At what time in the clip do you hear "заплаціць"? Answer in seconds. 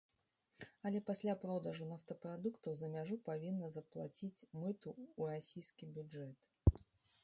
3.79-4.35